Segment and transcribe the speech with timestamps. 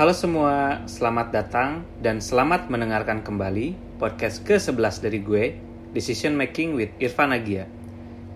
[0.00, 5.44] Halo semua, selamat datang dan selamat mendengarkan kembali podcast ke-11 dari gue,
[5.92, 7.68] Decision Making with Irfan Agia.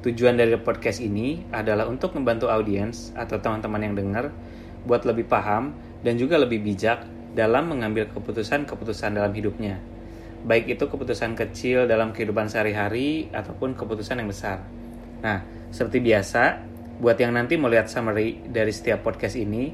[0.04, 4.29] Tujuan dari podcast ini adalah untuk membantu audiens atau teman-teman yang dengar
[4.85, 5.72] buat lebih paham
[6.04, 9.81] dan juga lebih bijak dalam mengambil keputusan-keputusan dalam hidupnya.
[10.44, 14.60] Baik itu keputusan kecil dalam kehidupan sehari-hari ataupun keputusan yang besar.
[15.24, 15.40] Nah,
[15.72, 16.60] seperti biasa,
[17.01, 19.73] buat yang nanti mau lihat summary dari setiap podcast ini,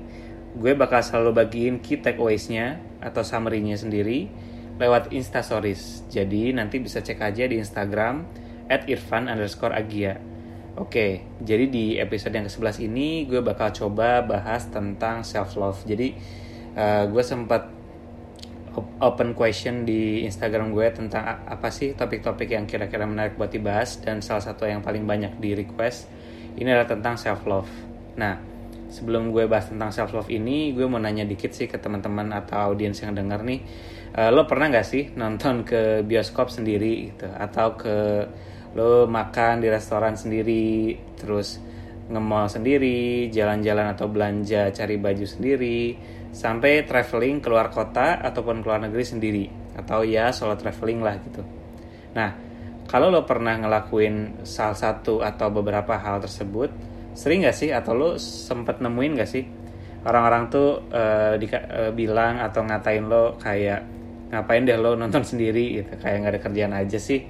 [0.57, 4.27] gue bakal selalu bagiin key takeaways-nya atau summary-nya sendiri
[4.80, 6.02] lewat instastories.
[6.09, 8.24] Jadi nanti bisa cek aja di Instagram
[8.66, 10.19] at irfan underscore agia.
[10.79, 15.84] Oke, jadi di episode yang ke-11 ini gue bakal coba bahas tentang self-love.
[15.84, 16.16] Jadi
[16.79, 17.69] uh, gue sempat
[19.02, 24.23] open question di Instagram gue tentang apa sih topik-topik yang kira-kira menarik buat dibahas dan
[24.23, 26.07] salah satu yang paling banyak di request
[26.55, 27.71] ini adalah tentang self love.
[28.19, 28.35] Nah,
[28.91, 32.71] sebelum gue bahas tentang self love ini, gue mau nanya dikit sih ke teman-teman atau
[32.71, 33.63] audiens yang dengar nih,
[34.19, 37.30] uh, lo pernah nggak sih nonton ke bioskop sendiri gitu?
[37.30, 37.97] Atau ke
[38.74, 41.63] lo makan di restoran sendiri, terus
[42.10, 45.95] nge-mall sendiri, jalan-jalan atau belanja cari baju sendiri,
[46.35, 49.45] sampai traveling keluar kota ataupun keluar negeri sendiri?
[49.79, 51.43] Atau ya solo traveling lah gitu.
[52.19, 52.30] Nah,
[52.91, 57.71] kalau lo pernah ngelakuin salah satu atau beberapa hal tersebut, sering gak sih?
[57.75, 59.45] Atau lo sempet nemuin gak sih?
[60.01, 63.80] Orang-orang tuh uh, di, uh, bilang atau ngatain lo kayak
[64.33, 65.83] ngapain deh lo nonton sendiri?
[65.83, 67.28] gitu, kayak nggak ada kerjaan aja sih.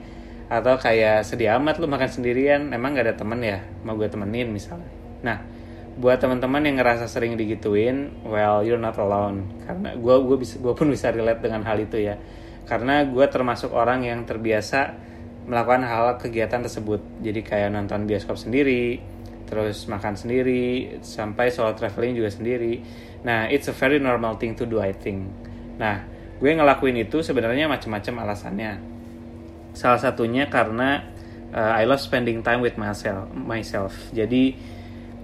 [0.50, 2.70] Atau kayak sedih amat lo makan sendirian.
[2.70, 3.62] Emang gak ada temen ya?
[3.82, 4.90] Mau gue temenin misalnya.
[5.22, 5.60] Nah
[6.00, 9.46] buat teman-teman yang ngerasa sering digituin well you're not alone.
[9.66, 12.16] Karena gue gue bisa gue pun bisa relate dengan hal itu ya.
[12.64, 14.94] Karena gue termasuk orang yang terbiasa
[15.50, 17.02] melakukan hal kegiatan tersebut.
[17.18, 19.02] Jadi kayak nonton bioskop sendiri
[19.50, 22.78] terus makan sendiri sampai solo traveling juga sendiri
[23.26, 25.26] nah it's a very normal thing to do I think
[25.76, 26.06] nah
[26.38, 28.90] gue ngelakuin itu sebenarnya macam-macam alasannya
[29.70, 30.98] Salah satunya karena
[31.54, 33.30] uh, I love spending time with myself.
[33.34, 33.94] Myself.
[34.10, 34.54] Jadi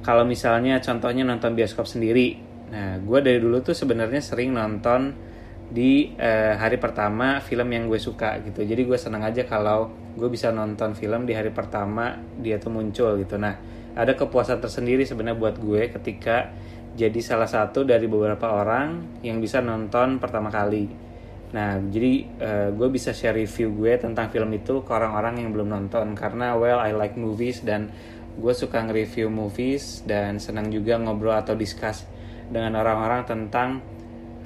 [0.06, 2.38] kalau misalnya contohnya nonton bioskop sendiri,
[2.70, 5.26] nah gue dari dulu tuh sebenarnya sering nonton
[5.66, 8.62] di uh, hari pertama film yang gue suka gitu.
[8.62, 13.18] Jadi gue senang aja kalau gue bisa nonton film di hari pertama dia tuh muncul
[13.18, 13.34] gitu.
[13.34, 16.52] Nah ada kepuasan tersendiri sebenarnya buat gue ketika
[16.96, 21.06] jadi salah satu dari beberapa orang yang bisa nonton pertama kali
[21.54, 25.70] Nah, jadi uh, gue bisa share review gue tentang film itu ke orang-orang yang belum
[25.70, 27.94] nonton karena well I like movies dan
[28.36, 32.04] gue suka nge-review movies dan senang juga ngobrol atau discuss
[32.50, 33.80] dengan orang-orang tentang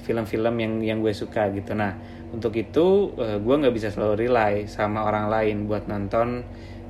[0.05, 1.73] film-film yang yang gue suka gitu.
[1.73, 1.97] Nah,
[2.29, 6.45] untuk itu uh, gue nggak bisa selalu rely sama orang lain buat nonton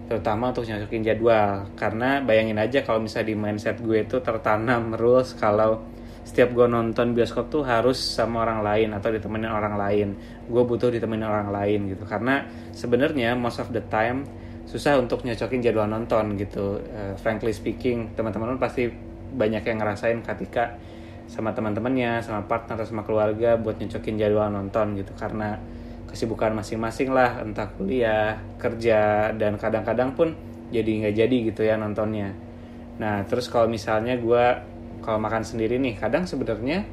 [0.09, 1.69] terutama untuk nyocokin jadwal.
[1.75, 5.81] Karena bayangin aja kalau misalnya di mindset gue itu tertanam rules kalau
[6.21, 10.07] setiap gue nonton bioskop tuh harus sama orang lain atau ditemenin orang lain.
[10.45, 12.03] Gue butuh ditemenin orang lain gitu.
[12.05, 14.23] Karena sebenarnya most of the time
[14.69, 16.79] susah untuk nyocokin jadwal nonton gitu.
[16.79, 18.87] Uh, frankly speaking teman-teman pasti
[19.31, 20.77] banyak yang ngerasain ketika
[21.31, 25.11] sama teman-temannya sama partner sama keluarga buat nyocokin jadwal nonton gitu.
[25.17, 25.57] Karena
[26.11, 30.35] kesibukan masing-masing lah entah kuliah kerja dan kadang-kadang pun
[30.71, 32.35] jadi nggak jadi gitu ya nontonnya.
[32.99, 34.43] Nah terus kalau misalnya gue
[35.01, 36.85] kalau makan sendiri nih kadang sebenarnya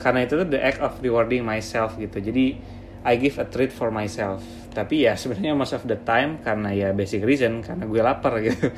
[0.00, 2.20] karena itu tuh the act of rewarding myself gitu.
[2.20, 2.60] Jadi
[3.00, 4.44] I give a treat for myself.
[4.70, 8.72] Tapi ya sebenarnya most of the time karena ya basic reason karena gue lapar gitu.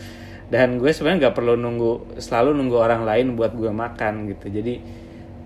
[0.47, 4.47] Dan gue sebenarnya nggak perlu nunggu selalu nunggu orang lain buat gue makan gitu.
[4.51, 4.75] Jadi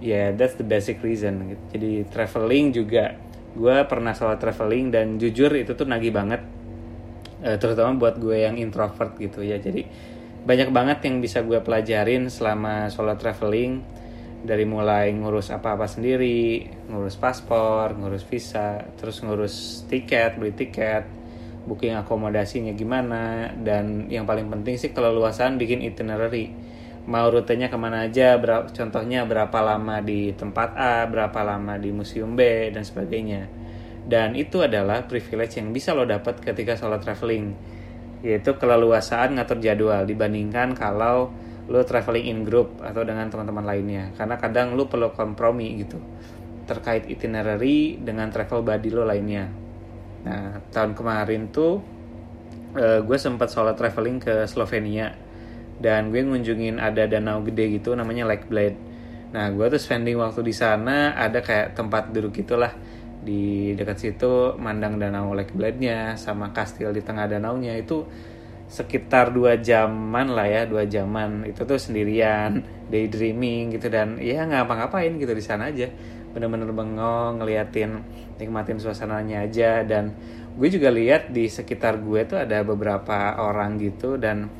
[0.01, 1.63] ya yeah, that's the basic reason gitu.
[1.73, 3.17] jadi traveling juga
[3.57, 6.45] gue pernah soal traveling dan jujur itu tuh nagih banget.
[7.41, 9.57] Uh, terutama buat gue yang introvert gitu ya.
[9.57, 9.89] Jadi
[10.47, 13.97] banyak banget yang bisa gue pelajarin selama solo traveling.
[14.47, 21.03] Dari mulai ngurus apa-apa sendiri, ngurus paspor, ngurus visa, terus ngurus tiket, beli tiket,
[21.67, 26.55] booking akomodasinya gimana, dan yang paling penting sih keleluasan bikin itinerary.
[27.07, 31.95] Mau rutenya ke mana aja, berapa, contohnya berapa lama di tempat A, berapa lama di
[31.95, 33.47] museum B, dan sebagainya.
[34.07, 37.75] Dan itu adalah privilege yang bisa lo dapat ketika solo traveling
[38.25, 41.31] yaitu keleluasaan ngatur jadwal dibandingkan kalau
[41.67, 44.15] lo traveling in group atau dengan teman-teman lainnya.
[44.15, 45.99] Karena kadang lo perlu kompromi gitu
[46.67, 49.47] terkait itinerary dengan travel buddy lo lainnya.
[50.27, 51.79] Nah tahun kemarin tuh
[52.75, 55.15] uh, gue sempat solo traveling ke Slovenia
[55.77, 58.77] dan gue ngunjungin ada danau gede gitu namanya Lake Blade.
[59.37, 62.73] Nah gue tuh spending waktu di sana ada kayak tempat duduk gitulah.
[63.27, 67.75] Di dekat situ mandang danau Lake Blade-nya sama kastil di tengah danaunya.
[67.75, 68.07] Itu
[68.67, 71.43] sekitar dua jaman lah ya dua jaman.
[71.43, 73.91] Itu tuh sendirian daydreaming gitu.
[73.91, 75.91] Dan ya ngapa-ngapain gitu di sana aja.
[76.33, 78.07] Bener-bener bengong ngeliatin
[78.39, 79.83] nikmatin suasananya aja.
[79.83, 80.15] Dan
[80.55, 84.23] gue juga lihat di sekitar gue tuh ada beberapa orang gitu.
[84.23, 84.55] Dan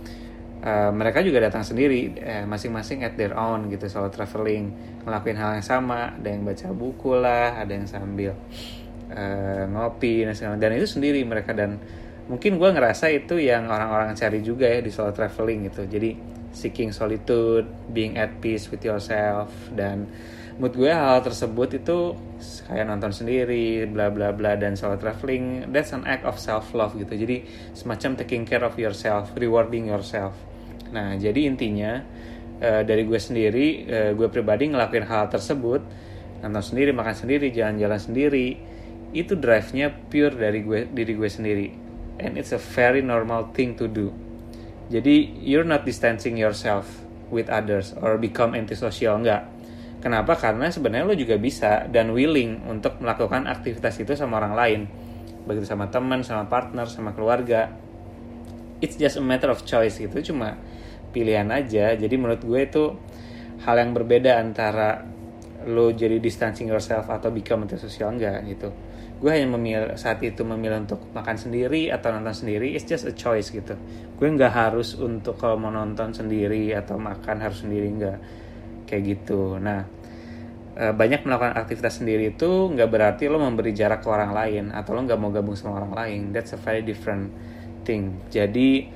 [0.67, 4.75] uh, mereka juga datang sendiri eh, masing-masing at their own gitu solo traveling
[5.07, 6.19] ngelakuin hal yang sama.
[6.19, 8.35] Ada yang baca buku lah ada yang sambil
[9.15, 11.79] uh, ngopi dan segala dan itu sendiri mereka dan
[12.27, 15.87] mungkin gue ngerasa itu yang orang-orang cari juga ya di solo traveling gitu.
[15.87, 16.11] Jadi
[16.51, 20.09] seeking solitude being at peace with yourself dan
[20.57, 22.17] mood gue hal, tersebut itu
[22.65, 26.97] kayak nonton sendiri bla bla bla dan solo traveling that's an act of self love
[26.99, 27.15] gitu.
[27.15, 27.47] Jadi
[27.77, 30.35] semacam taking care of yourself rewarding yourself
[30.93, 32.03] nah jadi intinya
[32.63, 35.83] uh, dari gue sendiri uh, gue pribadi ngelakuin hal tersebut
[36.45, 38.47] nonton sendiri makan sendiri jalan-jalan sendiri
[39.17, 41.67] itu drive-nya pure dari gue diri gue sendiri
[42.21, 44.13] and it's a very normal thing to do
[44.93, 47.03] jadi you're not distancing yourself
[47.33, 49.51] with others or become antisocial enggak
[50.07, 50.39] Kenapa?
[50.39, 54.81] Karena sebenarnya lo juga bisa dan willing untuk melakukan aktivitas itu sama orang lain.
[55.51, 57.75] Begitu sama teman, sama partner, sama keluarga.
[58.79, 60.61] It's just a matter of choice gitu, cuma
[61.17, 61.97] pilihan aja.
[61.97, 62.85] Jadi menurut gue itu
[63.65, 65.01] hal yang berbeda antara
[65.65, 68.69] lo jadi distancing yourself atau become antisocial enggak gitu.
[69.17, 73.17] Gue hanya memilih saat itu memilih untuk makan sendiri atau nonton sendiri, it's just a
[73.17, 73.73] choice gitu.
[74.21, 78.21] Gue nggak harus untuk kalau mau nonton sendiri atau makan harus sendiri enggak
[78.87, 79.85] kayak gitu nah
[80.79, 84.95] eh, banyak melakukan aktivitas sendiri itu nggak berarti lo memberi jarak ke orang lain atau
[84.95, 87.35] lo nggak mau gabung sama orang lain that's a very different
[87.83, 88.89] thing jadi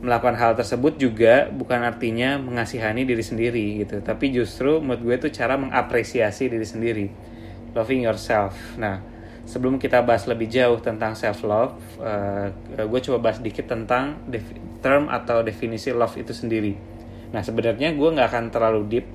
[0.00, 4.00] melakukan hal tersebut juga bukan artinya mengasihani diri sendiri gitu.
[4.00, 7.06] Tapi justru menurut gue itu cara mengapresiasi diri sendiri.
[7.76, 8.56] Loving yourself.
[8.80, 9.04] Nah
[9.44, 14.24] sebelum kita bahas lebih jauh tentang self love uh, eh, gue coba bahas dikit tentang
[14.80, 16.72] term atau definisi love itu sendiri.
[17.36, 19.06] Nah sebenarnya gue nggak akan terlalu deep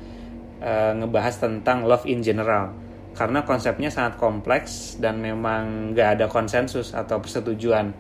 [0.62, 2.72] uh, ngebahas tentang love in general.
[3.16, 7.96] Karena konsepnya sangat kompleks dan memang nggak ada konsensus atau persetujuan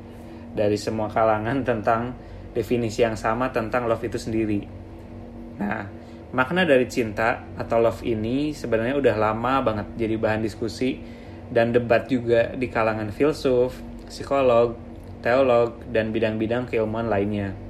[0.54, 2.14] dari semua kalangan tentang
[2.56, 4.64] definisi yang sama tentang love itu sendiri.
[5.60, 5.86] Nah,
[6.32, 11.04] makna dari cinta atau love ini sebenarnya udah lama banget jadi bahan diskusi
[11.52, 13.76] dan debat juga di kalangan filsuf,
[14.08, 14.74] psikolog,
[15.20, 17.66] teolog, dan bidang-bidang keilmuan lainnya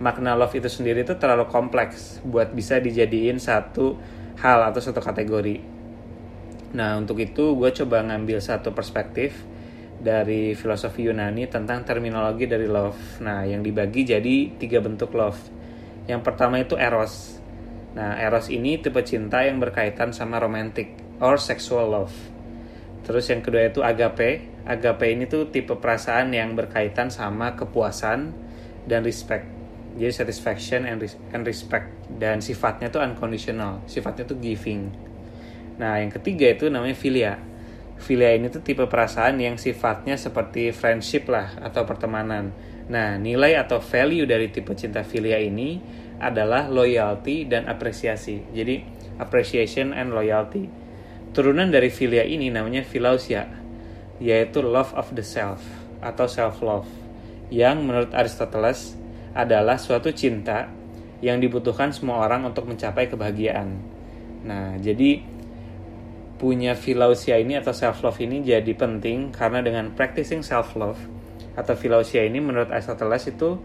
[0.00, 4.00] makna love itu sendiri itu terlalu kompleks buat bisa dijadiin satu
[4.40, 5.60] hal atau satu kategori.
[6.72, 9.36] Nah untuk itu gue coba ngambil satu perspektif
[10.00, 13.20] dari filosofi Yunani tentang terminologi dari love.
[13.20, 15.38] Nah yang dibagi jadi tiga bentuk love.
[16.08, 17.38] Yang pertama itu eros.
[17.94, 22.16] Nah eros ini tipe cinta yang berkaitan sama romantic or sexual love.
[23.04, 24.48] Terus yang kedua itu agape.
[24.64, 28.32] Agape ini tuh tipe perasaan yang berkaitan sama kepuasan
[28.88, 29.60] dan respect
[29.98, 31.02] jadi satisfaction and,
[31.42, 34.92] respect dan sifatnya tuh unconditional sifatnya tuh giving
[35.80, 37.40] nah yang ketiga itu namanya filia
[38.00, 42.50] filia ini tuh tipe perasaan yang sifatnya seperti friendship lah atau pertemanan.
[42.90, 45.78] Nah nilai atau value dari tipe cinta filia ini
[46.18, 48.42] adalah loyalty dan apresiasi.
[48.50, 48.82] Jadi
[49.20, 50.66] appreciation and loyalty.
[51.30, 53.46] Turunan dari filia ini namanya philausia
[54.20, 55.64] yaitu love of the self
[56.04, 56.88] atau self love
[57.48, 58.94] yang menurut Aristoteles
[59.34, 60.70] adalah suatu cinta
[61.20, 63.76] yang dibutuhkan semua orang untuk mencapai kebahagiaan.
[64.40, 65.20] Nah, jadi
[66.40, 70.96] punya philausia ini atau self love ini jadi penting karena dengan practicing self love
[71.52, 73.60] atau philausia ini menurut Aristoteles itu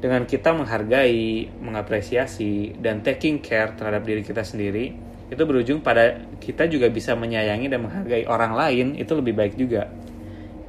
[0.00, 4.96] dengan kita menghargai, mengapresiasi dan taking care terhadap diri kita sendiri
[5.28, 9.92] itu berujung pada kita juga bisa menyayangi dan menghargai orang lain itu lebih baik juga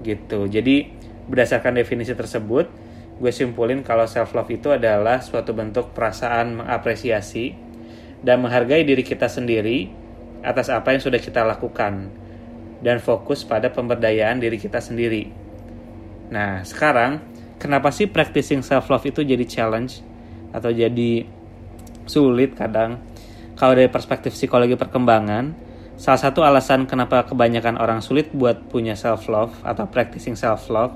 [0.03, 0.43] gitu.
[0.51, 0.91] Jadi
[1.31, 2.67] berdasarkan definisi tersebut
[3.19, 7.55] gue simpulin kalau self love itu adalah suatu bentuk perasaan mengapresiasi
[8.19, 9.87] dan menghargai diri kita sendiri
[10.41, 12.11] atas apa yang sudah kita lakukan
[12.79, 15.27] dan fokus pada pemberdayaan diri kita sendiri.
[16.31, 17.19] Nah, sekarang
[17.59, 19.99] kenapa sih practicing self love itu jadi challenge
[20.55, 21.27] atau jadi
[22.07, 23.03] sulit kadang?
[23.59, 25.51] Kalau dari perspektif psikologi perkembangan,
[25.99, 30.95] salah satu alasan kenapa kebanyakan orang sulit buat punya self love atau practicing self love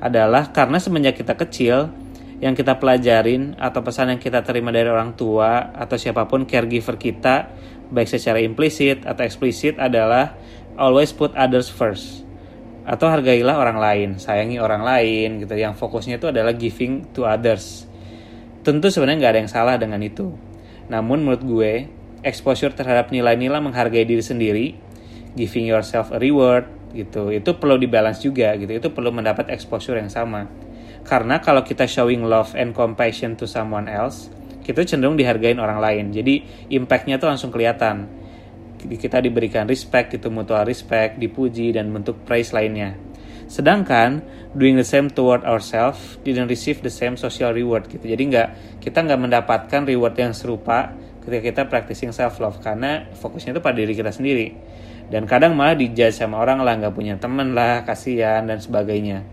[0.00, 1.92] adalah karena semenjak kita kecil
[2.38, 6.94] yang kita pelajarin atau pesan yang kita terima dari orang tua atau siapa pun caregiver
[6.94, 7.50] kita
[7.88, 10.36] baik secara implisit atau eksplisit adalah
[10.76, 12.24] always put others first
[12.88, 15.52] atau hargailah orang lain, sayangi orang lain gitu.
[15.52, 17.84] Yang fokusnya itu adalah giving to others.
[18.64, 20.32] Tentu sebenarnya nggak ada yang salah dengan itu.
[20.88, 21.72] Namun menurut gue,
[22.24, 24.66] exposure terhadap nilai-nilai menghargai diri sendiri,
[25.36, 30.08] giving yourself a reward, gitu itu perlu dibalance juga gitu itu perlu mendapat exposure yang
[30.08, 30.48] sama
[31.08, 34.28] Karena kalau kita showing love and compassion to someone else,
[34.68, 36.12] kita cenderung dihargain orang lain.
[36.12, 38.04] Jadi impactnya tuh langsung kelihatan.
[38.76, 43.00] Kita diberikan respect, itu mutual respect, dipuji, dan bentuk praise lainnya.
[43.48, 44.20] Sedangkan
[44.52, 48.04] doing the same toward ourselves didn't receive the same social reward gitu.
[48.04, 48.48] Jadi nggak
[48.84, 50.92] kita nggak mendapatkan reward yang serupa
[51.24, 54.52] ketika kita practicing self love karena fokusnya itu pada diri kita sendiri.
[55.08, 59.24] Dan kadang malah dijudge sama orang lah nggak punya temen lah, kasihan dan sebagainya.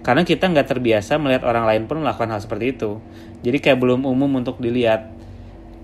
[0.00, 3.02] Karena kita nggak terbiasa melihat orang lain pun melakukan hal seperti itu.
[3.40, 5.08] Jadi kayak belum umum untuk dilihat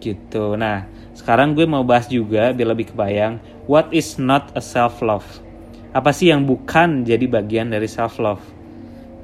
[0.00, 0.54] gitu.
[0.60, 0.84] Nah,
[1.16, 5.24] sekarang gue mau bahas juga biar lebih kebayang what is not a self love
[5.96, 8.44] apa sih yang bukan jadi bagian dari self love?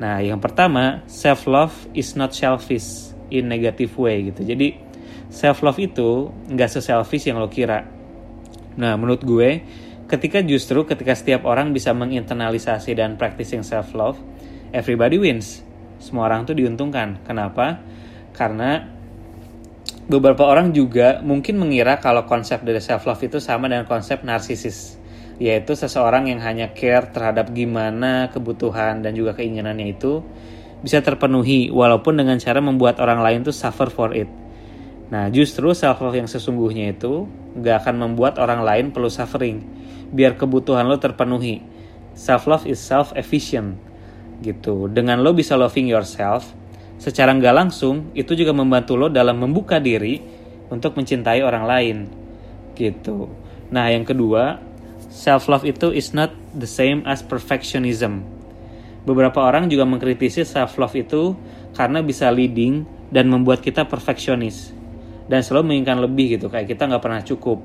[0.01, 4.41] Nah, yang pertama, self love is not selfish in negative way gitu.
[4.41, 4.81] Jadi
[5.29, 7.85] self love itu nggak seselfish yang lo kira.
[8.81, 9.61] Nah, menurut gue,
[10.09, 14.17] ketika justru ketika setiap orang bisa menginternalisasi dan practicing self love,
[14.73, 15.61] everybody wins.
[16.01, 17.21] Semua orang tuh diuntungkan.
[17.29, 17.85] Kenapa?
[18.33, 18.83] Karena
[20.11, 24.99] beberapa orang juga mungkin mengira kalau konsep dari self love itu sama dengan konsep narsisis
[25.43, 30.23] yaitu seseorang yang hanya care terhadap gimana kebutuhan dan juga keinginannya itu
[30.83, 34.29] bisa terpenuhi walaupun dengan cara membuat orang lain tuh suffer for it.
[35.11, 37.27] Nah justru self love yang sesungguhnya itu
[37.59, 39.63] gak akan membuat orang lain perlu suffering
[40.13, 41.65] biar kebutuhan lo terpenuhi.
[42.13, 43.81] Self love is self efficient
[44.45, 44.91] gitu.
[44.91, 46.53] Dengan lo bisa loving yourself,
[47.03, 50.23] secara nggak langsung itu juga membantu lo dalam membuka diri
[50.71, 51.97] untuk mencintai orang lain
[52.79, 53.27] gitu.
[53.75, 54.63] Nah yang kedua
[55.11, 58.23] self love itu is not the same as perfectionism.
[59.03, 61.35] Beberapa orang juga mengkritisi self love itu
[61.75, 64.71] karena bisa leading dan membuat kita perfeksionis
[65.27, 67.59] dan selalu menginginkan lebih gitu kayak kita nggak pernah cukup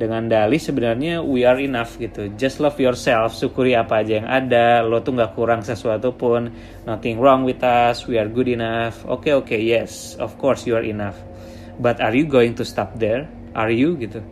[0.00, 2.32] dengan dalih sebenarnya we are enough gitu.
[2.40, 4.80] Just love yourself syukuri apa aja yang ada.
[4.80, 6.48] Lo tuh nggak kurang sesuatu pun.
[6.88, 9.04] Nothing wrong with us we are good enough.
[9.04, 11.20] Oke okay, oke okay, yes of course you are enough.
[11.76, 13.28] But are you going to stop there?
[13.52, 14.24] Are you gitu?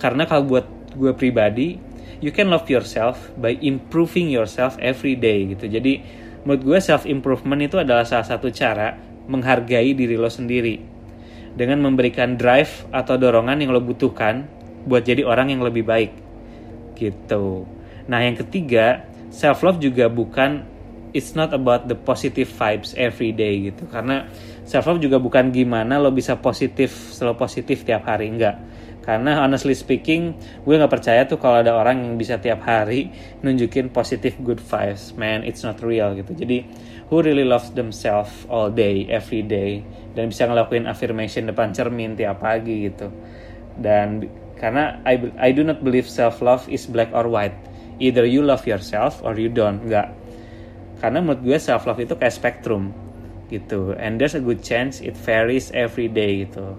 [0.00, 1.76] Karena kalau buat gue pribadi
[2.24, 5.68] you can love yourself by improving yourself every day gitu.
[5.68, 6.00] Jadi
[6.48, 8.96] menurut gue self improvement itu adalah salah satu cara
[9.28, 10.80] menghargai diri lo sendiri.
[11.52, 16.12] Dengan memberikan drive atau dorongan yang lo butuhkan buat jadi orang yang lebih baik.
[16.96, 17.64] Gitu.
[18.08, 20.66] Nah yang ketiga self love juga bukan
[21.10, 23.86] it's not about the positive vibes every day gitu.
[23.90, 24.26] Karena
[24.66, 28.30] self love juga bukan gimana lo bisa positif selalu positif tiap hari.
[28.30, 28.58] Enggak.
[29.00, 33.10] Karena honestly speaking gue nggak percaya tuh kalau ada orang yang bisa tiap hari
[33.40, 35.16] nunjukin positive good vibes.
[35.16, 36.36] Man it's not real gitu.
[36.36, 36.62] Jadi
[37.08, 39.82] who really loves themselves all day every day?
[40.14, 43.08] Dan bisa ngelakuin affirmation depan cermin tiap pagi gitu.
[43.80, 44.28] Dan
[44.60, 47.56] karena I, I do not believe self love is black or white
[47.96, 50.12] either you love yourself or you don't nggak
[51.00, 52.92] karena menurut gue self love itu kayak spektrum
[53.48, 56.76] gitu and there's a good chance it varies every day gitu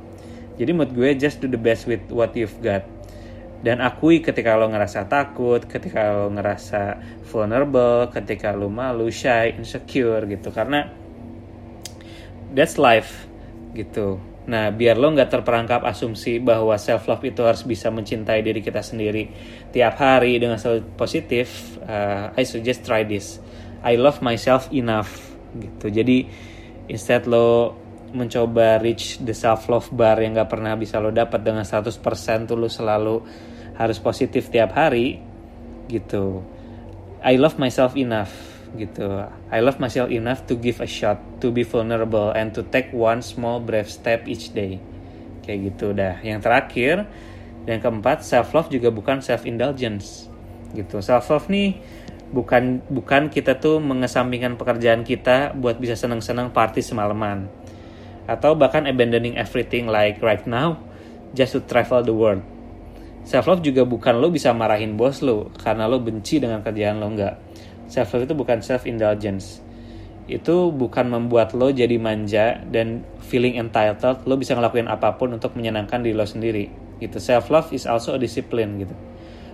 [0.62, 2.86] jadi menurut gue just do the best with what you've got.
[3.62, 10.22] Dan akui ketika lo ngerasa takut, ketika lo ngerasa vulnerable, ketika lo malu, shy, insecure
[10.30, 10.54] gitu.
[10.54, 10.86] Karena
[12.54, 13.26] that's life
[13.74, 14.22] gitu.
[14.42, 18.82] Nah, biar lo nggak terperangkap asumsi bahwa self love itu harus bisa mencintai diri kita
[18.82, 19.30] sendiri
[19.70, 23.38] tiap hari dengan selalu positif, uh, I suggest try this.
[23.86, 25.14] I love myself enough
[25.54, 25.94] gitu.
[25.94, 26.26] Jadi
[26.90, 27.78] instead lo
[28.12, 31.96] mencoba reach the self love bar yang gak pernah bisa lo dapat dengan 100%
[32.50, 33.16] tuh lo selalu
[33.80, 35.16] harus positif tiap hari
[35.88, 36.44] gitu
[37.24, 39.28] I love myself enough gitu.
[39.52, 43.20] I love myself enough to give a shot to be vulnerable and to take one
[43.20, 44.80] small brave step each day.
[45.44, 46.16] Kayak gitu dah.
[46.24, 46.96] Yang terakhir
[47.68, 50.32] yang keempat self love juga bukan self indulgence
[50.74, 51.04] gitu.
[51.04, 51.78] Self love nih
[52.32, 57.52] bukan bukan kita tuh mengesampingkan pekerjaan kita buat bisa seneng-seneng party semalaman.
[58.30, 60.80] Atau bahkan abandoning everything like right now
[61.36, 62.42] just to travel the world.
[63.22, 67.12] Self love juga bukan lo bisa marahin bos lo karena lo benci dengan kerjaan lo
[67.12, 67.51] enggak.
[67.92, 69.60] Self love itu bukan self indulgence.
[70.32, 74.24] Itu bukan membuat lo jadi manja dan feeling entitled.
[74.24, 76.72] Lo bisa ngelakuin apa pun untuk menyenangkan diri lo sendiri.
[77.04, 77.20] Gitu.
[77.20, 78.96] Self love is also a discipline gitu.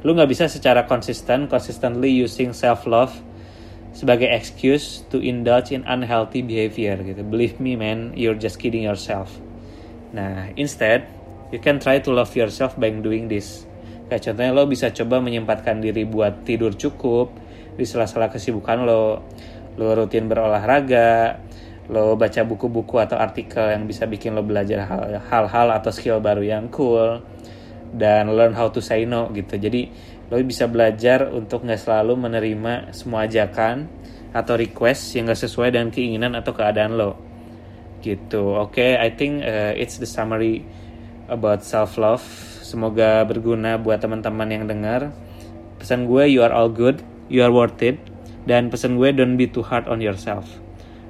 [0.06, 3.10] Lo nggak bisa secara konsisten, consistently using self love
[3.98, 7.26] sebagai excuse to indulge in unhealthy behavior gitu.
[7.26, 9.34] Believe me man, you're just kidding yourself.
[10.14, 11.10] Nah, instead,
[11.50, 13.66] you can try to love yourself by doing this.
[14.14, 17.47] Kayak contohnya lo bisa coba menyempatkan diri buat tidur cukup
[17.78, 19.24] di sela-sela kesibukan lo.
[19.78, 21.38] Lo rutin berolahraga,
[21.94, 24.90] lo baca buku-buku atau artikel yang bisa bikin lo belajar
[25.30, 27.22] hal-hal atau skill baru yang cool
[27.94, 29.56] dan learn how to say no gitu.
[29.62, 29.88] Jadi
[30.28, 33.88] lo bisa belajar untuk nggak selalu menerima semua ajakan
[34.36, 37.16] atau request yang gak sesuai dengan keinginan atau keadaan lo
[38.06, 40.62] gitu oke okay, I think uh, it's the summary
[41.28, 42.24] about self love
[42.62, 45.10] semoga berguna buat teman-teman yang dengar
[45.82, 48.00] pesan gue you are all good you are worth it
[48.48, 50.48] dan pesan gue don't be too hard on yourself.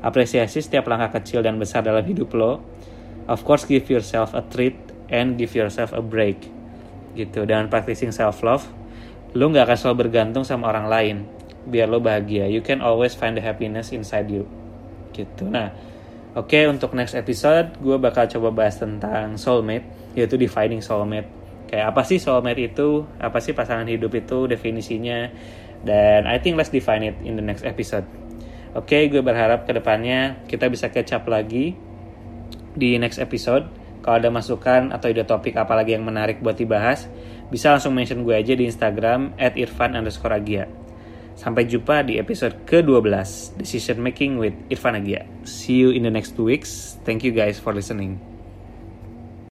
[0.02, 2.62] Apresiasi setiap langkah kecil dan besar dalam hidup lo.
[3.30, 4.78] Of course give yourself a treat
[5.14, 6.50] and give yourself a break.
[7.14, 8.66] Gitu dan practicing self love
[9.38, 11.18] lo nggak akan selalu bergantung sama orang lain.
[11.70, 14.50] Biar lo bahagia you can always find the happiness inside you.
[15.14, 15.46] Gitu.
[15.46, 15.74] Nah
[16.34, 19.86] oke okay, untuk next episode gue bakal coba bahas tentang soulmate
[20.18, 21.30] yaitu defining soulmate.
[21.68, 23.04] Kayak apa sih soulmate itu?
[23.20, 25.30] Apa sih pasangan hidup itu definisinya
[25.84, 28.08] dan I think let's define it in the next episode
[28.74, 31.78] oke okay, gue berharap ke depannya kita bisa up lagi
[32.78, 33.70] di next episode
[34.06, 37.10] kalau ada masukan atau ide topik apa lagi yang menarik buat dibahas
[37.52, 40.70] bisa langsung mention gue aja di Instagram at irfan underscore agia
[41.38, 43.14] Sampai jumpa di episode ke-12
[43.62, 45.22] Decision Making with Irfan Agia.
[45.46, 46.98] See you in the next two weeks.
[47.06, 48.37] Thank you guys for listening.